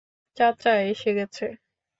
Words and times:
চাচা 0.37 0.73
এসে 0.91 1.11
গেছে। 1.17 1.45